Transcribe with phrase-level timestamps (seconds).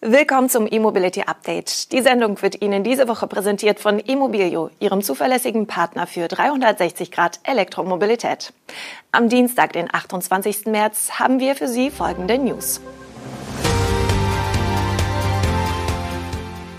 [0.00, 1.90] Willkommen zum E-Mobility Update.
[1.90, 7.40] Die Sendung wird Ihnen diese Woche präsentiert von Immobilio, Ihrem zuverlässigen Partner für 360 Grad
[7.42, 8.52] Elektromobilität.
[9.10, 10.66] Am Dienstag, den 28.
[10.66, 12.80] März, haben wir für Sie folgende News.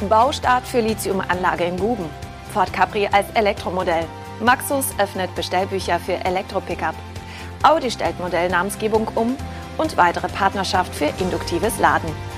[0.08, 2.06] Baustart für Lithiumanlage in Guben.
[2.54, 4.06] Ford Capri als Elektromodell.
[4.40, 6.96] Maxus öffnet Bestellbücher für Elektro-Pickup.
[7.64, 9.36] Audi stellt Modellnamensgebung um
[9.78, 12.29] und weitere Partnerschaft für induktives Laden.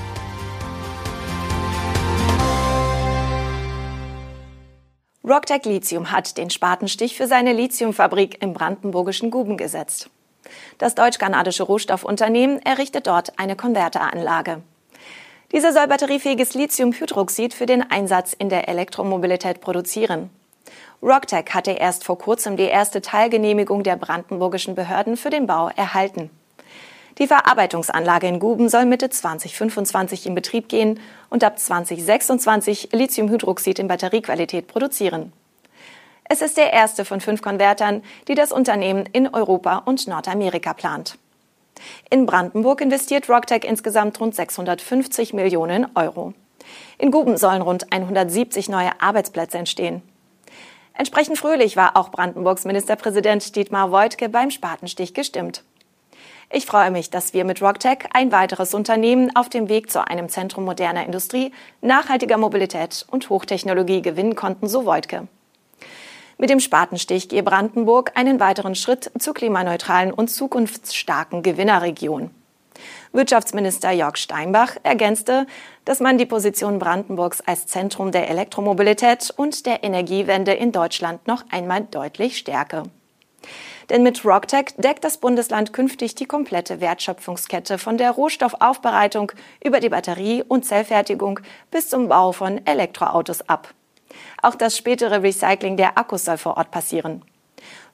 [5.24, 10.10] Rocktech Lithium hat den Spatenstich für seine Lithiumfabrik im brandenburgischen Guben gesetzt.
[10.78, 14.62] Das deutsch-kanadische Rohstoffunternehmen errichtet dort eine Konverteranlage.
[15.52, 20.30] Diese soll batteriefähiges Lithiumhydroxid für den Einsatz in der Elektromobilität produzieren.
[21.00, 26.30] Rocktech hatte erst vor kurzem die erste Teilgenehmigung der brandenburgischen Behörden für den Bau erhalten.
[27.18, 30.98] Die Verarbeitungsanlage in Guben soll Mitte 2025 in Betrieb gehen
[31.28, 35.32] und ab 2026 Lithiumhydroxid in Batteriequalität produzieren.
[36.24, 41.18] Es ist der erste von fünf Konvertern, die das Unternehmen in Europa und Nordamerika plant.
[42.08, 46.32] In Brandenburg investiert Rocktech insgesamt rund 650 Millionen Euro.
[46.96, 50.02] In Guben sollen rund 170 neue Arbeitsplätze entstehen.
[50.94, 55.64] Entsprechend fröhlich war auch Brandenburgs Ministerpräsident Dietmar Woidke beim Spatenstich gestimmt.
[56.50, 60.28] Ich freue mich, dass wir mit Rocktech ein weiteres Unternehmen auf dem Weg zu einem
[60.28, 65.28] Zentrum moderner Industrie, nachhaltiger Mobilität und Hochtechnologie gewinnen konnten, so Voigtke.
[66.38, 72.30] Mit dem Spatenstich gehe Brandenburg einen weiteren Schritt zur klimaneutralen und zukunftsstarken Gewinnerregion.
[73.12, 75.46] Wirtschaftsminister Jörg Steinbach ergänzte,
[75.84, 81.44] dass man die Position Brandenburgs als Zentrum der Elektromobilität und der Energiewende in Deutschland noch
[81.50, 82.84] einmal deutlich stärke.
[83.90, 89.32] Denn mit Rocktech deckt das Bundesland künftig die komplette Wertschöpfungskette von der Rohstoffaufbereitung
[89.64, 93.74] über die Batterie- und Zellfertigung bis zum Bau von Elektroautos ab.
[94.42, 97.22] Auch das spätere Recycling der Akkus soll vor Ort passieren.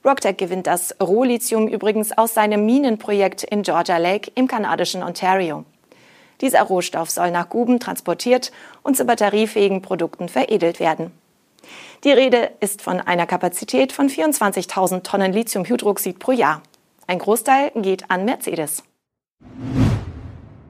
[0.05, 5.65] Rocktech gewinnt das Rohlithium übrigens aus seinem Minenprojekt in Georgia Lake im kanadischen Ontario.
[6.41, 11.13] Dieser Rohstoff soll nach Guben transportiert und zu batteriefähigen Produkten veredelt werden.
[12.05, 16.63] Die Rede ist von einer Kapazität von 24.000 Tonnen Lithiumhydroxid pro Jahr.
[17.09, 18.85] Ein Großteil geht an Mercedes.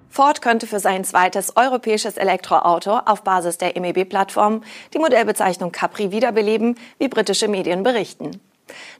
[0.09, 4.63] Ford könnte für sein zweites europäisches Elektroauto auf Basis der MEB-Plattform
[4.95, 8.41] die Modellbezeichnung Capri wiederbeleben, wie britische Medien berichten.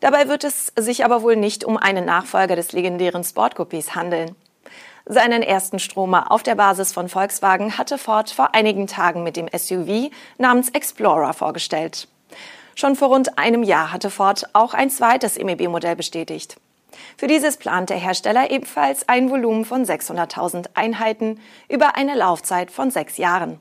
[0.01, 4.37] Dabei wird es sich aber wohl nicht um einen Nachfolger des legendären Sportcoupés handeln.
[5.07, 9.49] Seinen ersten Stromer auf der Basis von Volkswagen hatte Ford vor einigen Tagen mit dem
[9.51, 12.07] SUV namens Explorer vorgestellt.
[12.81, 16.61] Schon vor rund einem Jahr hatte Ford auch ein zweites MEB-Modell bestätigt.
[17.17, 22.93] Für dieses plant der Hersteller ebenfalls ein Volumen von 600.000 Einheiten über eine Laufzeit von
[22.93, 23.59] sechs Jahren.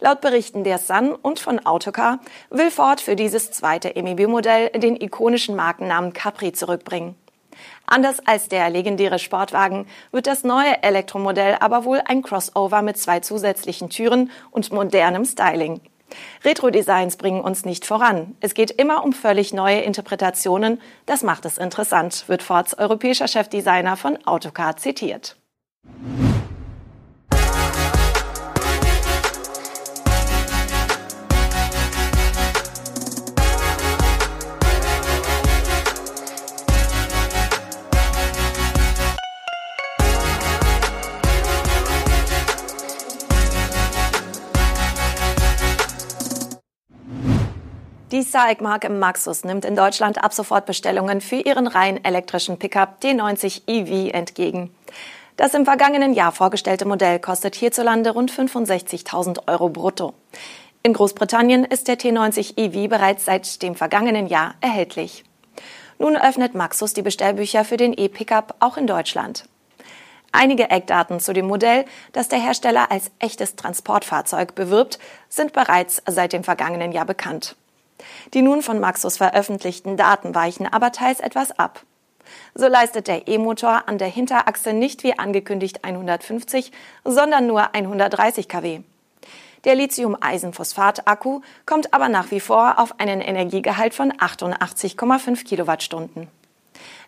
[0.00, 2.18] Laut Berichten der Sun und von Autocar
[2.50, 7.14] will Ford für dieses zweite MEB-Modell den ikonischen Markennamen Capri zurückbringen.
[7.86, 13.20] Anders als der legendäre Sportwagen wird das neue Elektromodell aber wohl ein Crossover mit zwei
[13.20, 15.80] zusätzlichen Türen und modernem Styling.
[16.44, 18.36] Retro-Designs bringen uns nicht voran.
[18.40, 20.80] Es geht immer um völlig neue Interpretationen.
[21.06, 25.36] Das macht es interessant, wird Fords europäischer Chefdesigner von Autocar zitiert.
[48.22, 53.62] Die SAIC-Marke Maxus nimmt in Deutschland ab sofort Bestellungen für ihren rein elektrischen Pickup D90
[53.66, 54.72] EV entgegen.
[55.36, 60.14] Das im vergangenen Jahr vorgestellte Modell kostet hierzulande rund 65.000 Euro brutto.
[60.84, 65.24] In Großbritannien ist der T90 EV bereits seit dem vergangenen Jahr erhältlich.
[65.98, 69.46] Nun öffnet Maxus die Bestellbücher für den E-Pickup auch in Deutschland.
[70.30, 76.32] Einige Eckdaten zu dem Modell, das der Hersteller als echtes Transportfahrzeug bewirbt, sind bereits seit
[76.32, 77.56] dem vergangenen Jahr bekannt.
[78.34, 81.82] Die nun von Maxus veröffentlichten Daten weichen aber teils etwas ab.
[82.54, 86.72] So leistet der E-Motor an der Hinterachse nicht wie angekündigt 150,
[87.04, 88.80] sondern nur 130 kW.
[89.64, 96.28] Der Lithium-Eisenphosphat-Akku kommt aber nach wie vor auf einen Energiegehalt von 88,5 Kilowattstunden.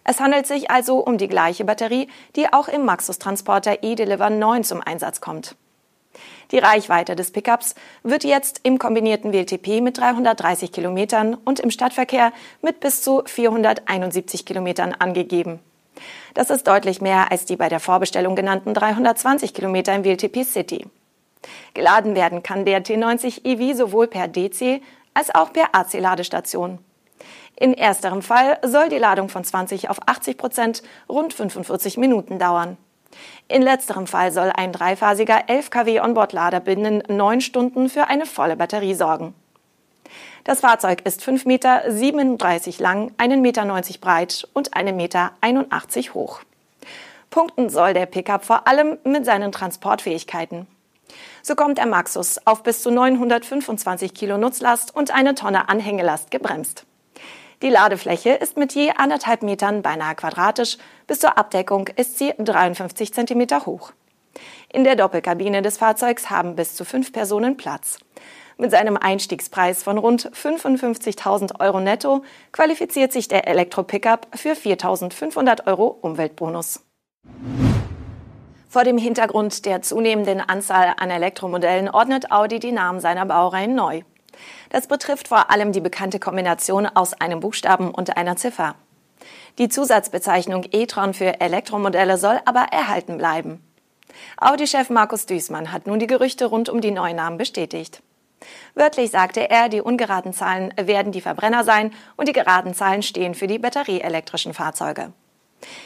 [0.05, 4.63] Es handelt sich also um die gleiche Batterie, die auch im Maxus Transporter E-Deliver 9
[4.63, 5.57] zum Einsatz kommt.
[6.51, 12.33] Die Reichweite des Pickups wird jetzt im kombinierten WLTP mit 330 Kilometern und im Stadtverkehr
[12.63, 15.61] mit bis zu 471 Kilometern angegeben.
[16.35, 20.87] Das ist deutlich mehr als die bei der Vorbestellung genannten 320 Kilometer im WLTP City.
[21.75, 24.81] Geladen werden kann der T90 EV sowohl per DC
[25.13, 26.79] als auch per AC-Ladestation.
[27.57, 32.77] In ersterem Fall soll die Ladung von 20 auf 80 Prozent rund 45 Minuten dauern.
[33.49, 38.57] In letzterem Fall soll ein dreiphasiger 11 kW Onboard-Lader binnen neun Stunden für eine volle
[38.57, 39.35] Batterie sorgen.
[40.45, 43.65] Das Fahrzeug ist 5,37 Meter lang, 1,90 Meter
[44.01, 45.33] breit und 1,81 Meter
[46.15, 46.41] hoch.
[47.31, 50.67] Punkten soll der Pickup vor allem mit seinen Transportfähigkeiten.
[51.43, 56.87] So kommt der Maxus auf bis zu 925 Kilo Nutzlast und eine Tonne Anhängelast gebremst.
[57.65, 60.77] Die Ladefläche ist mit je anderthalb Metern beinahe quadratisch.
[61.07, 63.93] Bis zur Abdeckung ist sie 53 Zentimeter hoch.
[64.71, 68.01] In der Doppelkabine des Fahrzeugs haben bis zu fünf Personen Platz.
[68.59, 72.23] Mit seinem Einstiegspreis von rund 55.000 Euro netto
[72.53, 76.85] qualifiziert sich der Elektro-Pickup für 4.500 Euro Umweltbonus.
[78.69, 84.03] Vor dem Hintergrund der zunehmenden Anzahl an Elektromodellen ordnet Audi die Namen seiner Baureihen neu.
[84.71, 88.75] Das betrifft vor allem die bekannte Kombination aus einem Buchstaben und einer Ziffer.
[89.59, 93.63] Die Zusatzbezeichnung e-tron für Elektromodelle soll aber erhalten bleiben.
[94.37, 98.03] Audi-Chef Markus Düßmann hat nun die Gerüchte rund um die neuen Namen bestätigt.
[98.75, 103.35] Wörtlich sagte er, die ungeraden Zahlen werden die Verbrenner sein und die geraden Zahlen stehen
[103.35, 105.13] für die batterieelektrischen Fahrzeuge.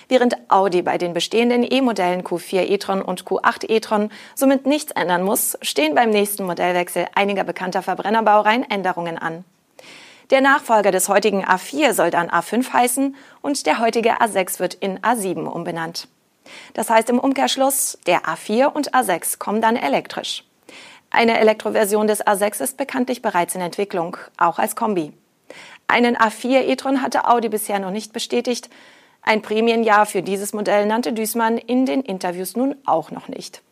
[0.08, 5.58] Während Audi bei den bestehenden E-Modellen Q4 e-tron und Q8 e-tron somit nichts ändern muss,
[5.62, 9.44] stehen beim nächsten Modellwechsel einiger bekannter Verbrennerbaureihen Änderungen an.
[10.30, 14.98] Der Nachfolger des heutigen A4 soll dann A5 heißen und der heutige A6 wird in
[14.98, 16.08] A7 umbenannt.
[16.74, 20.44] Das heißt im Umkehrschluss, der A4 und A6 kommen dann elektrisch.
[21.10, 25.12] Eine Elektroversion des A6 ist bekanntlich bereits in Entwicklung, auch als Kombi.
[25.86, 28.68] Einen A4 e-tron hatte Audi bisher noch nicht bestätigt,
[29.28, 33.62] ein Prämienjahr für dieses Modell nannte Düßmann in den Interviews nun auch noch nicht.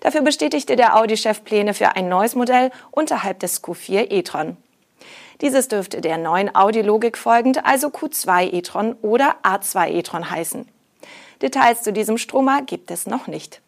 [0.00, 4.58] Dafür bestätigte der Audi-Chef Pläne für ein neues Modell unterhalb des Q4 e-tron.
[5.40, 10.68] Dieses dürfte der neuen Audi-Logik folgend also Q2 e-tron oder A2 e-tron heißen.
[11.40, 13.62] Details zu diesem Stromer gibt es noch nicht.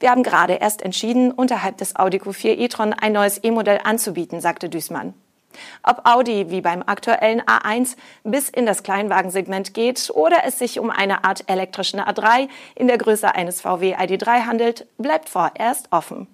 [0.00, 4.68] Wir haben gerade erst entschieden, unterhalb des Audi Q4 e-tron ein neues E-Modell anzubieten, sagte
[4.68, 5.14] Düßmann.
[5.82, 10.90] Ob Audi wie beim aktuellen A1 bis in das Kleinwagensegment geht oder es sich um
[10.90, 16.26] eine Art elektrischen A3 in der Größe eines VW ID3 handelt, bleibt vorerst offen.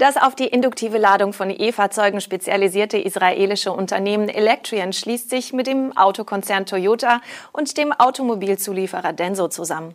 [0.00, 5.94] Das auf die induktive Ladung von E-Fahrzeugen spezialisierte israelische Unternehmen Electrian schließt sich mit dem
[5.94, 7.20] Autokonzern Toyota
[7.52, 9.94] und dem Automobilzulieferer Denso zusammen.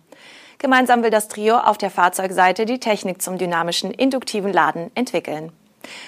[0.59, 5.51] Gemeinsam will das Trio auf der Fahrzeugseite die Technik zum dynamischen induktiven Laden entwickeln.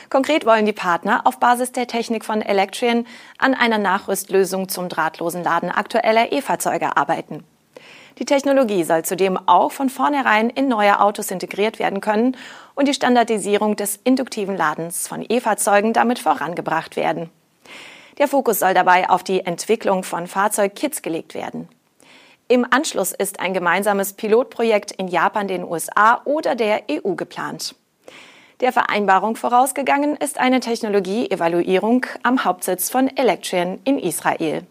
[0.09, 3.05] Konkret wollen die Partner auf Basis der Technik von Electrian
[3.37, 7.43] an einer Nachrüstlösung zum drahtlosen Laden aktueller E-Fahrzeuge arbeiten.
[8.19, 12.35] Die Technologie soll zudem auch von vornherein in neue Autos integriert werden können
[12.73, 17.29] und die Standardisierung des induktiven Ladens von E-Fahrzeugen damit vorangebracht werden.
[18.17, 21.69] Der Fokus soll dabei auf die Entwicklung von Fahrzeugkits gelegt werden.
[22.47, 27.75] Im Anschluss ist ein gemeinsames Pilotprojekt in Japan, den USA oder der EU geplant.
[28.59, 34.63] Der Vereinbarung vorausgegangen ist eine Technologieevaluierung am Hauptsitz von Electrian in Israel.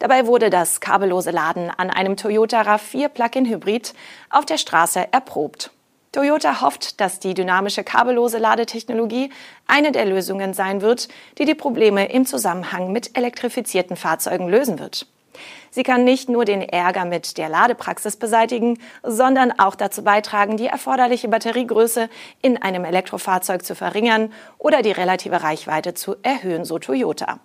[0.00, 3.94] Dabei wurde das kabellose Laden an einem Toyota RAV4 Plug-in Hybrid
[4.30, 5.70] auf der Straße erprobt.
[6.10, 9.30] Toyota hofft, dass die dynamische kabellose Ladetechnologie
[9.68, 11.06] eine der Lösungen sein wird,
[11.38, 15.06] die die Probleme im Zusammenhang mit elektrifizierten Fahrzeugen lösen wird.
[15.70, 20.66] Sie kann nicht nur den Ärger mit der Ladepraxis beseitigen, sondern auch dazu beitragen, die
[20.66, 22.08] erforderliche Batteriegröße
[22.42, 27.40] in einem Elektrofahrzeug zu verringern oder die relative Reichweite zu erhöhen, so Toyota.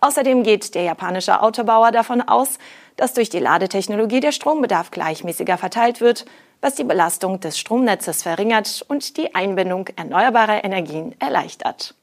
[0.00, 2.58] Außerdem geht der japanische Autobauer davon aus,
[2.96, 6.26] dass durch die Ladetechnologie der Strombedarf gleichmäßiger verteilt wird,
[6.60, 11.94] was die Belastung des Stromnetzes verringert und die Einbindung erneuerbarer Energien erleichtert.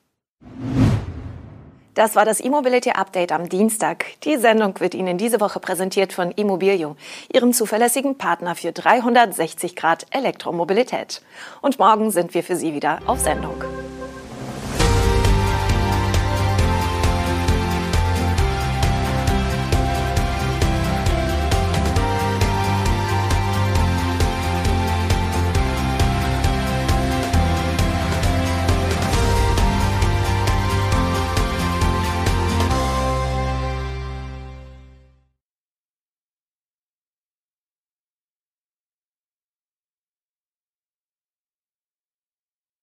[2.00, 4.06] Das war das E-Mobility Update am Dienstag.
[4.24, 6.96] Die Sendung wird Ihnen diese Woche präsentiert von Immobilio,
[7.34, 11.22] Ihrem zuverlässigen Partner für 360 Grad Elektromobilität.
[11.62, 13.62] Und morgen sind wir für Sie wieder auf Sendung.